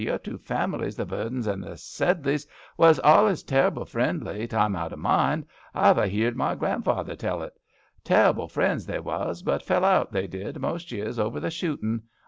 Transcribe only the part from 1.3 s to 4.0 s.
and the Sedleys was alius terrible